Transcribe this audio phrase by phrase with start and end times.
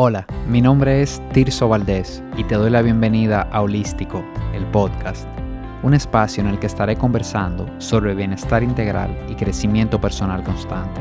[0.00, 4.24] Hola, mi nombre es Tirso Valdés y te doy la bienvenida a Holístico,
[4.54, 5.26] el podcast,
[5.82, 11.00] un espacio en el que estaré conversando sobre bienestar integral y crecimiento personal constante.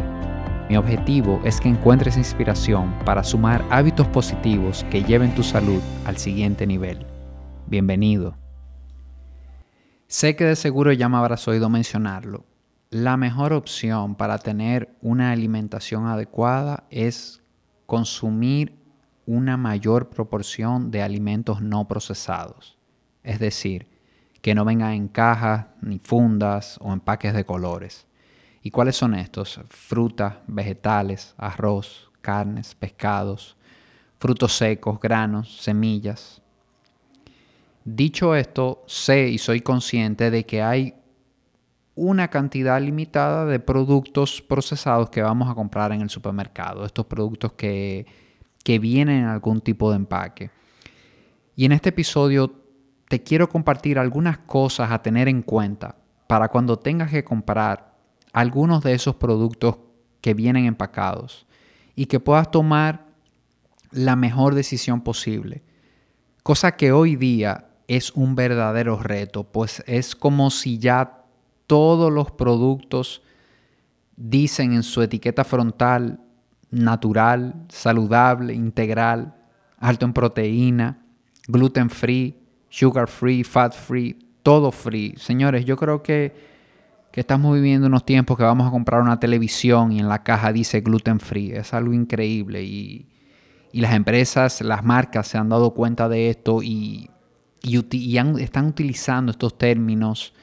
[0.68, 6.18] Mi objetivo es que encuentres inspiración para sumar hábitos positivos que lleven tu salud al
[6.18, 7.06] siguiente nivel.
[7.68, 8.36] Bienvenido.
[10.08, 12.46] Sé que de seguro ya me habrás oído mencionarlo.
[12.90, 17.44] La mejor opción para tener una alimentación adecuada es
[17.86, 18.77] consumir
[19.28, 22.78] una mayor proporción de alimentos no procesados,
[23.24, 23.88] es decir,
[24.42, 28.08] que no vengan en cajas, ni fundas o empaques de colores.
[28.64, 29.60] ¿Y cuáles son estos?
[29.70, 33.58] Frutas, vegetales, arroz, carnes, pescados,
[34.18, 36.42] frutos secos, granos, semillas.
[37.84, 40.94] Dicho esto, sé y soy consciente de que hay
[41.96, 46.86] una cantidad limitada de productos procesados que vamos a comprar en el supermercado.
[46.86, 48.06] Estos productos que
[48.68, 50.52] que vienen en algún tipo de empaque.
[51.56, 52.54] Y en este episodio
[53.08, 55.96] te quiero compartir algunas cosas a tener en cuenta
[56.28, 57.96] para cuando tengas que comprar
[58.34, 59.78] algunos de esos productos
[60.20, 61.48] que vienen empacados
[61.96, 63.06] y que puedas tomar
[63.92, 65.64] la mejor decisión posible.
[66.44, 71.24] Cosa que hoy día es un verdadero reto, pues es como si ya
[71.68, 73.22] todos los productos
[74.18, 76.20] dicen en su etiqueta frontal
[76.72, 79.36] natural, saludable, integral,
[79.78, 81.00] alto en proteína,
[81.48, 82.36] gluten free,
[82.70, 85.14] sugar free, fat free, todo free.
[85.18, 86.34] Señores, yo creo que,
[87.12, 90.52] que estamos viviendo unos tiempos que vamos a comprar una televisión y en la caja
[90.52, 91.52] dice gluten free.
[91.52, 93.08] Es algo increíble y,
[93.72, 97.10] y las empresas, las marcas se han dado cuenta de esto y,
[97.62, 100.34] y, están utilizando estos términos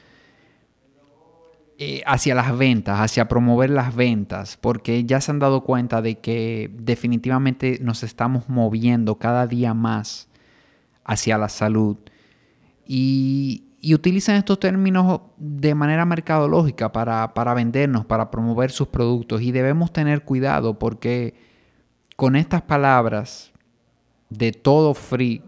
[1.77, 6.19] eh, hacia las ventas, hacia promover las ventas, porque ya se han dado cuenta de
[6.19, 10.29] que definitivamente nos estamos moviendo cada día más
[11.03, 11.97] hacia la salud.
[12.87, 19.41] Y, utilizan estos términos de manera mercadológica para, para vendernos, para promover sus productos.
[19.41, 21.35] Y debemos tener cuidado porque
[22.15, 23.51] con estas palabras
[24.29, 25.43] de todo free,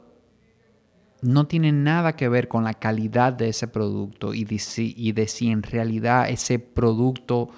[1.22, 5.12] no tiene nada que ver con la calidad de ese producto y de si, y
[5.12, 7.50] de si en realidad ese producto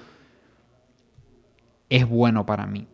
[1.90, 2.88] es bueno para mí.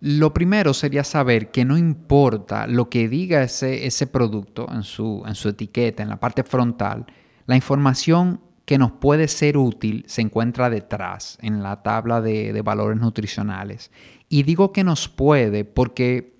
[0.00, 5.24] Lo primero sería saber que no importa lo que diga ese, ese producto en su,
[5.26, 7.06] en su etiqueta, en la parte frontal,
[7.46, 12.62] la información que nos puede ser útil se encuentra detrás, en la tabla de, de
[12.62, 13.90] valores nutricionales.
[14.28, 16.38] Y digo que nos puede porque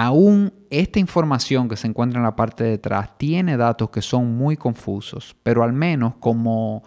[0.00, 4.36] Aún esta información que se encuentra en la parte de atrás tiene datos que son
[4.36, 6.82] muy confusos, pero al menos como,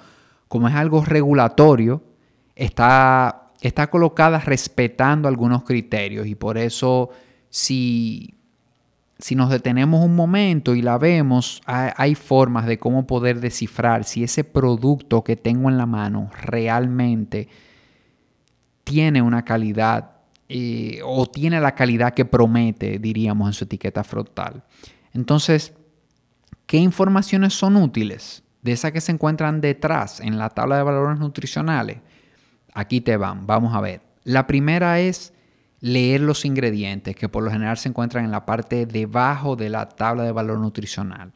[0.47, 2.03] como es algo regulatorio,
[2.55, 6.27] está, está colocada respetando algunos criterios.
[6.27, 7.09] Y por eso
[7.49, 8.35] si,
[9.17, 14.03] si nos detenemos un momento y la vemos, hay, hay formas de cómo poder descifrar
[14.03, 17.47] si ese producto que tengo en la mano realmente
[18.83, 20.20] tiene una calidad
[20.53, 24.65] eh, o tiene la calidad que promete, diríamos, en su etiqueta frontal.
[25.13, 25.73] Entonces,
[26.65, 28.43] ¿qué informaciones son útiles?
[28.61, 31.99] De esas que se encuentran detrás en la tabla de valores nutricionales.
[32.73, 34.01] Aquí te van, vamos a ver.
[34.25, 35.31] La primera es
[35.79, 39.87] leer los ingredientes, que por lo general se encuentran en la parte debajo de la
[39.87, 41.31] tabla de valor nutricional.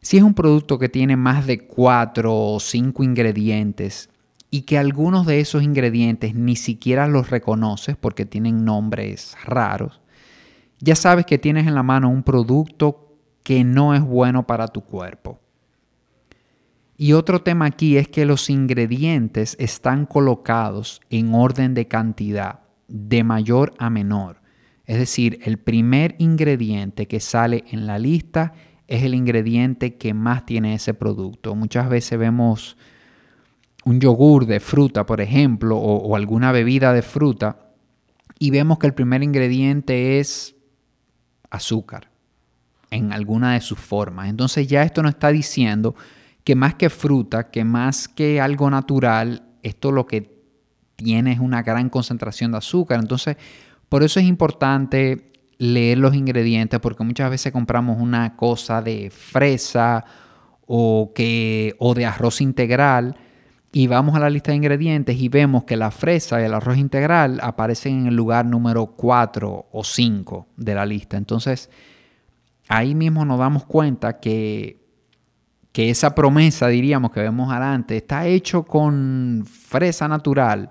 [0.00, 4.10] Si es un producto que tiene más de cuatro o cinco ingredientes
[4.54, 10.02] y que algunos de esos ingredientes ni siquiera los reconoces porque tienen nombres raros,
[10.78, 14.82] ya sabes que tienes en la mano un producto que no es bueno para tu
[14.82, 15.40] cuerpo.
[16.98, 23.24] Y otro tema aquí es que los ingredientes están colocados en orden de cantidad, de
[23.24, 24.42] mayor a menor.
[24.84, 28.52] Es decir, el primer ingrediente que sale en la lista
[28.86, 31.54] es el ingrediente que más tiene ese producto.
[31.54, 32.76] Muchas veces vemos
[33.84, 37.56] un yogur de fruta, por ejemplo, o, alguna bebida de fruta,
[38.38, 40.54] y vemos que el primer ingrediente es
[41.50, 42.10] azúcar
[42.90, 44.28] en alguna de sus formas.
[44.28, 45.94] Entonces ya esto nos está diciendo
[46.44, 50.42] que más que fruta, que más que algo natural, esto lo que
[50.96, 53.00] tiene es una gran concentración de azúcar.
[53.00, 53.36] Entonces,
[53.88, 60.04] por eso es importante leer los ingredientes, porque muchas veces compramos una cosa de fresa
[60.66, 63.16] o, que, o de arroz integral
[63.74, 66.76] y vamos a la lista de ingredientes y vemos que la fresa y el arroz
[66.76, 71.16] integral aparecen en el lugar número 4 o 5 de la lista.
[71.16, 71.70] Entonces,
[72.68, 74.84] ahí mismo nos damos cuenta que,
[75.72, 80.68] que esa promesa, diríamos, que vemos adelante, está hecho con fresa natural,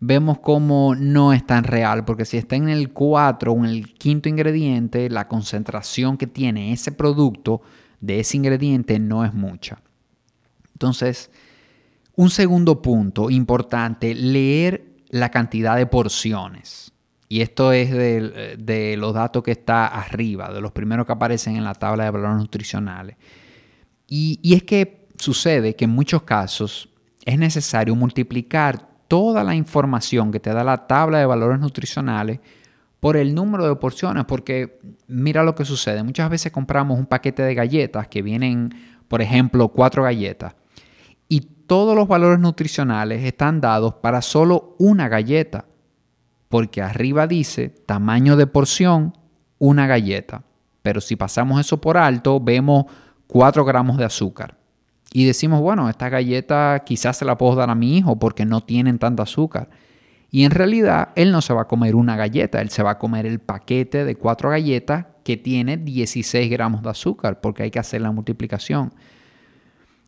[0.00, 3.92] vemos como no es tan real, porque si está en el 4 o en el
[3.92, 7.60] quinto ingrediente, la concentración que tiene ese producto
[8.00, 9.82] de ese ingrediente no es mucha.
[10.72, 11.30] Entonces,
[12.16, 16.92] un segundo punto importante, leer la cantidad de porciones.
[17.28, 21.62] Y esto es de, los datos que está arriba, de los primeros que aparecen en
[21.62, 23.16] la tabla de valores nutricionales.
[24.08, 26.88] Y, es que sucede que en muchos casos
[27.24, 32.40] es necesario multiplicar toda la información que te da la tabla de valores nutricionales
[32.98, 36.02] por el número de porciones, porque mira lo que sucede.
[36.02, 38.74] Muchas veces compramos un paquete de galletas que vienen,
[39.06, 40.56] por ejemplo, cuatro galletas,
[41.70, 45.66] todos los valores nutricionales están dados para solo una galleta
[46.48, 49.16] porque arriba dice tamaño de porción,
[49.60, 50.42] una galleta.
[50.82, 52.86] Pero si pasamos eso por alto, vemos
[53.28, 54.58] 4 gramos de azúcar.
[55.12, 58.62] Y decimos, bueno, esta galleta quizás se la puedo dar a mi hijo porque no
[58.62, 59.70] tienen tanta azúcar.
[60.28, 62.98] Y en realidad él no se va a comer una galleta, él se va a
[62.98, 67.78] comer el paquete de cuatro galletas que tiene 16 gramos de azúcar porque hay que
[67.78, 68.92] hacer la multiplicación.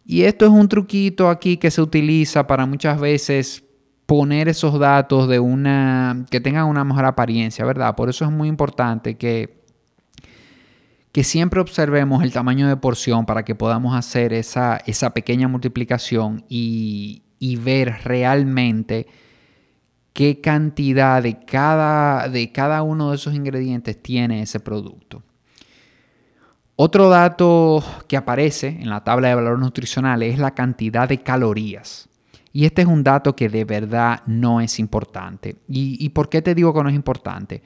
[0.04, 3.64] Y esto es un truquito aquí que se utiliza para muchas veces
[4.06, 7.94] poner esos datos de una que tengan una mejor apariencia, ¿verdad?
[7.94, 9.62] Por eso es muy importante que
[11.12, 16.44] que siempre observemos el tamaño de porción para que podamos hacer esa, esa pequeña multiplicación
[16.48, 19.06] y, y, ver realmente
[20.14, 25.22] qué cantidad de cada, de cada uno de esos ingredientes tiene ese producto.
[26.84, 32.08] Otro dato que aparece en la tabla de valores nutricionales es la cantidad de calorías.
[32.52, 35.58] Y este es un dato que de verdad no es importante.
[35.68, 37.62] ¿Y, por qué te digo que no es importante?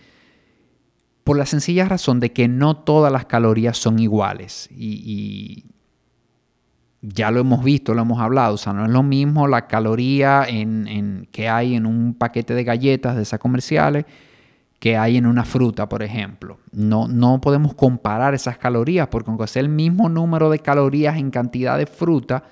[1.25, 4.69] Por la sencilla razón de que no todas las calorías son iguales.
[4.71, 5.65] Y,
[7.01, 8.53] ya lo hemos visto, lo hemos hablado.
[8.53, 12.65] O sea, no es lo mismo la caloría en, que hay en un paquete de
[12.65, 14.05] galletas de esas comerciales
[14.78, 16.58] que hay en una fruta, por ejemplo.
[16.73, 21.31] No, no podemos comparar esas calorías porque aunque sea el mismo número de calorías en
[21.31, 22.44] cantidad de fruta,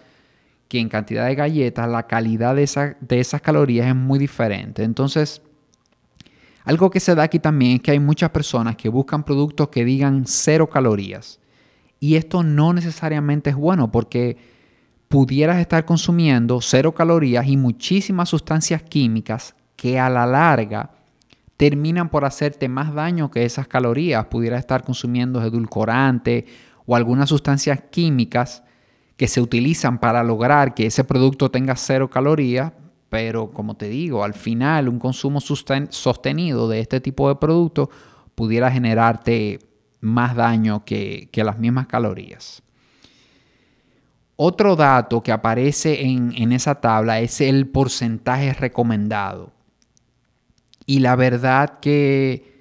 [0.69, 4.83] que en cantidad de galletas la calidad de, de esas calorías es muy diferente.
[4.83, 5.43] Entonces,
[6.65, 9.85] algo que se da aquí también es que hay muchas personas que buscan productos que
[9.85, 11.39] digan cero calorías.
[12.01, 14.37] Y esto no necesariamente es bueno porque
[15.09, 20.91] pudieras estar consumiendo cero calorías y muchísimas sustancias químicas que a la larga
[21.57, 24.27] terminan por hacerte más daño que esas calorías.
[24.27, 26.47] Pudieras estar consumiendo edulcorante
[26.87, 28.63] o algunas sustancias químicas
[29.17, 32.73] que se utilizan para lograr que ese producto tenga cero calorías,
[33.09, 37.89] pero como te digo, al final un consumo sostenido de este tipo de productos
[38.35, 39.61] pudiera generarte
[40.01, 42.63] más daño que, las mismas calorías.
[44.37, 49.53] Otro dato que aparece en, esa tabla es el porcentaje recomendado.
[50.87, 52.55] Y la verdad que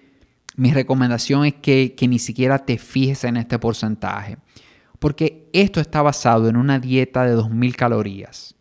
[0.56, 4.38] mi recomendación es que, ni siquiera te fijes en este porcentaje
[5.04, 8.56] porque esto está basado en una dieta de 2.000 calorías.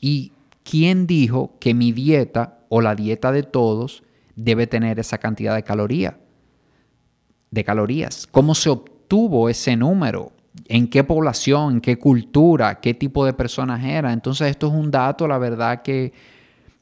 [0.00, 0.30] ¿Y
[0.62, 4.04] quién dijo que mi dieta o la dieta de todos
[4.36, 6.14] debe tener esa cantidad de calorías?
[7.50, 8.28] De calorías.
[8.30, 10.30] ¿Cómo se obtuvo ese número?
[10.68, 11.72] ¿En qué población?
[11.72, 12.78] ¿En qué cultura?
[12.78, 14.12] ¿Qué tipo de personas era?
[14.12, 16.12] Entonces esto es un dato, la verdad, que,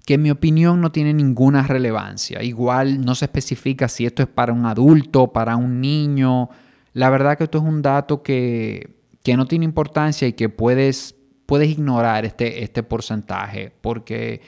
[0.06, 2.40] que en mi opinión no tiene ninguna relevancia.
[2.42, 6.48] Igual no se especifica si esto es para un adulto, para un niño,
[6.92, 8.94] la verdad que esto es un dato que,
[9.36, 14.40] no tiene importancia y que puedes, puedes ignorar este, este porcentaje porque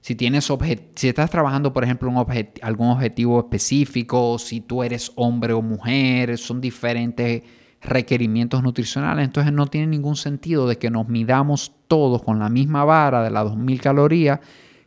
[0.00, 0.48] si tienes
[0.94, 2.24] si estás trabajando, por ejemplo, un
[2.62, 7.42] algún objetivo específico, si tú eres hombre o mujer, son diferentes
[7.80, 12.84] requerimientos nutricionales, entonces no tiene ningún sentido de que nos midamos todos con la misma
[12.84, 14.40] vara de las 2.000 calorías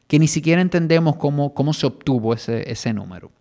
[0.08, 3.32] que ni siquiera entendemos cómo, cómo se obtuvo ese, ese número.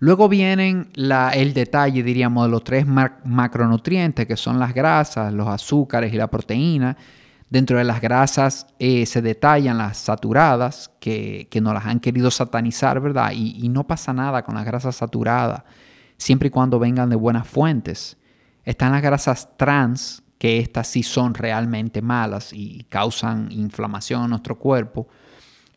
[0.00, 6.12] Luego vienen el detalle, diríamos, de los tres macronutrientes, que son las grasas, los azúcares
[6.14, 6.96] y la proteína.
[7.50, 12.30] Dentro de las grasas eh, se detallan las saturadas, que, que nos las han querido
[12.30, 13.32] satanizar, ¿verdad?
[13.34, 15.64] Y, no pasa nada con las grasas saturadas,
[16.16, 18.16] siempre y cuando vengan de buenas fuentes.
[18.64, 24.58] Están las grasas trans, que estas sí son realmente malas y causan inflamación en nuestro
[24.58, 25.08] cuerpo.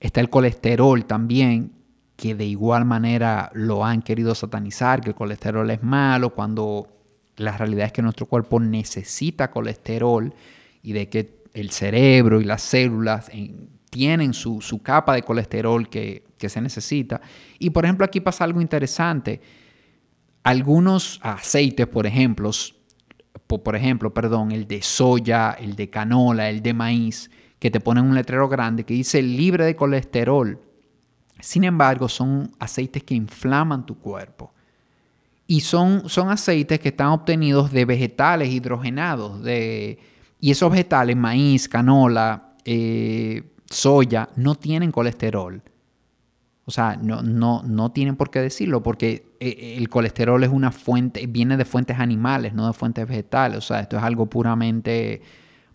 [0.03, 1.71] Está el colesterol también,
[2.17, 6.89] que de igual manera lo han querido satanizar, que el colesterol es malo, cuando
[7.37, 10.33] la realidad es que nuestro cuerpo necesita colesterol
[10.81, 13.31] y de que el cerebro y las células
[13.89, 17.21] tienen su, capa de colesterol que, se necesita.
[17.57, 19.39] Y por ejemplo aquí pasa algo interesante.
[20.43, 22.51] Algunos aceites, por ejemplo,
[23.47, 27.31] por ejemplo, perdón, el de soya, el de canola, el de maíz,
[27.63, 30.59] que te ponen un letrero grande que dice libre de colesterol.
[31.39, 34.51] Sin embargo, son aceites que inflaman tu cuerpo.
[35.47, 39.41] Y son, son aceites que están obtenidos de vegetales hidrogenados.
[39.41, 39.97] De,
[40.41, 45.63] y esos vegetales, maíz, canola, eh, soya, no tienen colesterol.
[46.65, 50.73] O sea, no, no, no tienen por qué decirlo, porque eh, el colesterol es una
[50.73, 53.59] fuente, viene de fuentes animales, no de fuentes vegetales.
[53.59, 55.21] O sea, esto es algo puramente,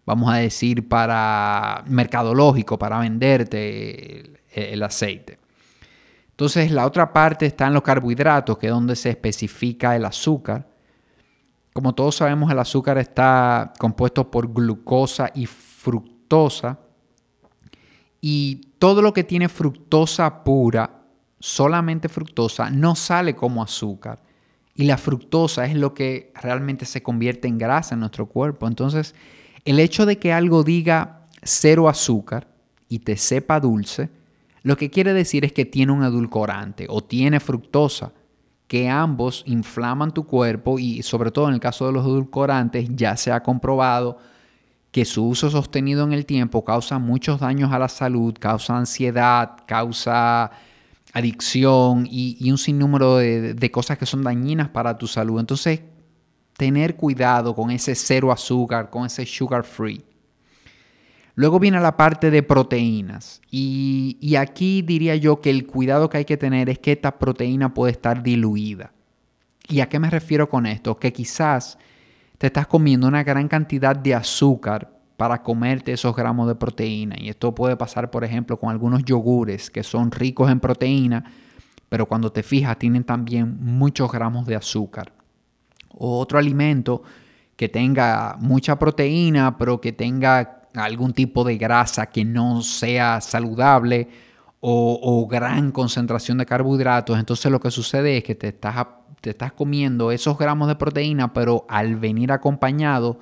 [0.08, 5.38] vamos a decir, para mercadológico, para venderte el aceite.
[6.30, 10.66] Entonces, la otra parte está en los carbohidratos, que es donde se especifica el azúcar.
[11.74, 16.78] Como todos sabemos, el azúcar está compuesto por glucosa y fructosa.
[18.22, 21.02] Y todo lo que tiene fructosa pura,
[21.38, 24.22] solamente fructosa, no sale como azúcar.
[24.74, 28.66] Y la fructosa es lo que realmente se convierte en grasa en nuestro cuerpo.
[28.66, 29.14] Entonces,
[29.68, 32.48] el hecho de que algo diga cero azúcar
[32.88, 34.08] y te sepa dulce,
[34.62, 38.12] lo que quiere decir es que tiene un edulcorante o tiene fructosa,
[38.66, 43.14] que ambos inflaman tu cuerpo y sobre todo en el caso de los edulcorantes ya
[43.18, 44.16] se ha comprobado
[44.90, 49.50] que su uso sostenido en el tiempo causa muchos daños a la salud, causa ansiedad,
[49.66, 50.50] causa
[51.12, 55.38] adicción y, un sinnúmero de, de cosas que son dañinas para tu salud.
[55.38, 55.80] Entonces,
[56.58, 60.04] tener cuidado con ese cero azúcar, con ese sugar free.
[61.36, 66.24] Luego viene la parte de proteínas y, aquí diría yo que el cuidado que hay
[66.24, 68.90] que tener es que esta proteína puede estar diluida.
[69.68, 70.98] ¿Y a qué me refiero con esto?
[70.98, 71.78] Que quizás
[72.38, 77.14] te estás comiendo una gran cantidad de azúcar para comerte esos gramos de proteína.
[77.20, 81.22] Y esto puede pasar, por ejemplo, con algunos yogures que son ricos en proteína,
[81.88, 85.17] pero cuando te fijas tienen también muchos gramos de azúcar.
[85.98, 87.02] O otro alimento
[87.56, 94.08] que tenga mucha proteína, pero que tenga algún tipo de grasa que no sea saludable
[94.60, 100.36] o, gran concentración de carbohidratos, entonces lo que sucede es que te estás, comiendo esos
[100.36, 103.18] gramos de proteína, pero al venir acompañado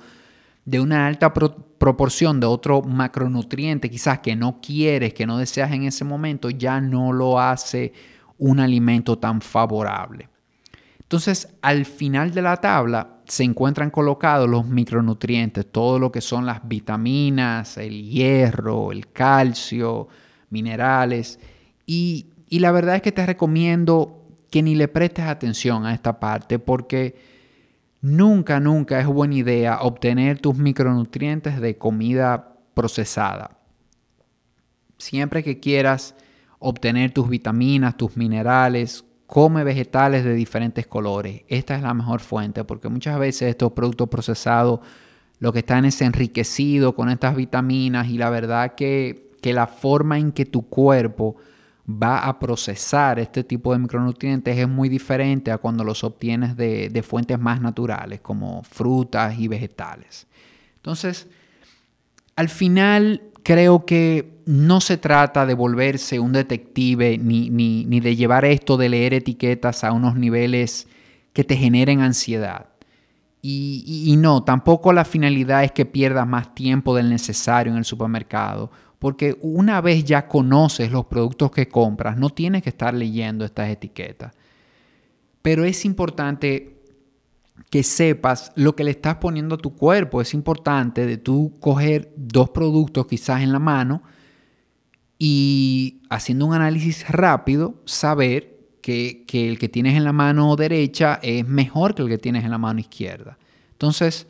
[0.65, 5.83] de una alta proporción de otro macronutriente, quizás que no quieres, que no deseas en
[5.83, 7.93] ese momento, ya no lo hace
[8.37, 10.29] un alimento tan favorable.
[11.07, 16.45] Entonces, al final de la tabla se encuentran colocados los micronutrientes, todo lo que son
[16.45, 20.09] las vitaminas, el hierro, el calcio,
[20.49, 21.39] minerales.
[21.85, 24.21] Y, la verdad es que te recomiendo
[24.51, 27.15] que ni le prestes atención a esta parte porque
[28.01, 33.57] nunca, nunca es buena idea obtener tus micronutrientes de comida procesada.
[34.97, 36.15] Siempre que quieras
[36.59, 41.43] obtener tus vitaminas, tus minerales, come vegetales de diferentes colores.
[41.49, 44.79] Esta es la mejor fuente porque muchas veces estos productos procesados
[45.39, 50.17] lo que están es enriquecido con estas vitaminas y la verdad que, que la forma
[50.17, 51.35] en que tu cuerpo
[51.87, 56.89] va a procesar este tipo de micronutrientes es muy diferente a cuando los obtienes de,
[56.89, 60.25] de fuentes más naturales como frutas y vegetales.
[60.77, 61.27] Entonces,
[62.37, 68.45] al final creo que no se trata de volverse un detective ni, ni, de llevar
[68.45, 70.87] esto de leer etiquetas a unos niveles
[71.33, 72.67] que te generen ansiedad.
[73.41, 77.85] Y, y, no, tampoco la finalidad es que pierdas más tiempo del necesario en el
[77.85, 83.45] supermercado, porque una vez ya conoces los productos que compras, no tienes que estar leyendo
[83.45, 84.33] estas etiquetas.
[85.41, 86.76] Pero es importante
[87.69, 90.21] que sepas lo que le estás poniendo a tu cuerpo.
[90.21, 94.03] Es importante de tú coger dos productos quizás en la mano
[95.19, 101.45] y haciendo un análisis rápido, saber que, el que tienes en la mano derecha es
[101.45, 103.37] mejor que el que tienes en la mano izquierda.
[103.71, 104.27] Entonces,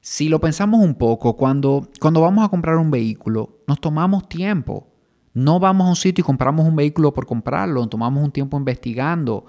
[0.00, 4.86] si lo pensamos un poco, cuando, cuando vamos a comprar un vehículo, nos tomamos tiempo.
[5.34, 9.44] No vamos a un sitio y compramos un vehículo por comprarlo, tomamos un tiempo investigando,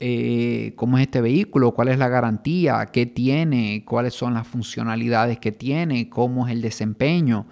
[0.00, 5.38] eh, cómo es este vehículo, cuál es la garantía, qué tiene, cuáles son las funcionalidades
[5.40, 7.46] que tiene, cómo es el desempeño.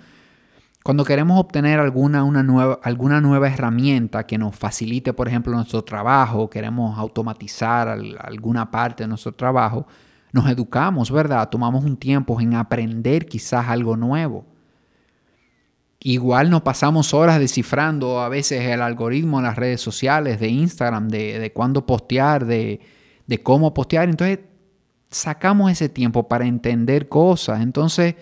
[0.85, 5.83] Cuando queremos obtener alguna, una nueva, alguna nueva herramienta que nos facilite, por ejemplo, nuestro
[5.83, 9.88] trabajo, queremos automatizar alguna parte de nuestro trabajo,
[10.33, 11.49] nos educamos, ¿verdad?
[11.49, 14.45] Tomamos un tiempo en aprender quizás algo nuevo.
[16.08, 21.08] Igual nos pasamos horas descifrando a veces el algoritmo en las redes sociales, de Instagram,
[21.08, 22.78] de, cuándo postear, de,
[23.26, 24.08] de cómo postear.
[24.08, 24.38] Entonces,
[25.10, 27.60] sacamos ese tiempo para entender cosas.
[27.60, 28.14] Entonces,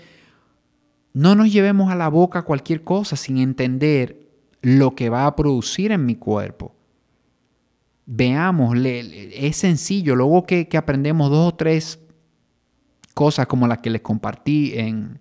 [1.12, 4.30] no nos llevemos a la boca cualquier cosa sin entender
[4.62, 6.74] lo que va a producir en mi cuerpo.
[8.06, 10.16] Veamos, es sencillo.
[10.16, 12.00] Luego que, que, aprendemos dos o tres
[13.12, 15.20] cosas como las que les compartí en,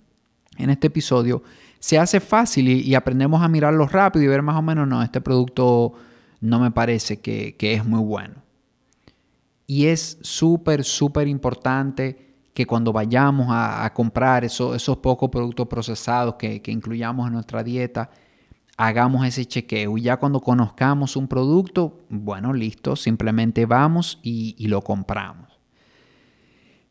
[0.57, 1.43] en este episodio,
[1.83, 5.19] se hace fácil y, aprendemos a mirarlo rápido y ver más o menos, no, este
[5.19, 5.91] producto
[6.39, 8.35] no me parece que, es muy bueno.
[9.67, 16.61] Y es súper, súper importante que cuando vayamos a, comprar esos pocos productos procesados que,
[16.67, 18.11] incluyamos en nuestra dieta,
[18.77, 19.97] hagamos ese chequeo.
[19.97, 25.49] Y ya cuando conozcamos un producto, bueno, listo, simplemente vamos y, y lo compramos.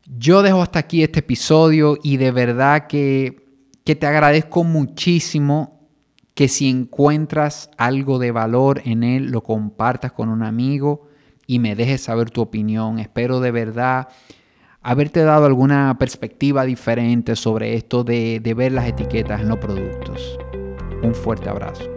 [0.05, 3.42] Yo dejo hasta aquí este episodio y de verdad que,
[3.83, 5.89] que te agradezco muchísimo
[6.33, 11.07] que si encuentras algo de valor en él, lo compartas con un amigo
[11.45, 12.99] y me dejes saber tu opinión.
[12.99, 14.07] Espero de verdad
[14.81, 20.37] haberte dado alguna perspectiva diferente sobre esto de, de ver las etiquetas en los productos.
[21.03, 21.92] Un fuerte abrazo.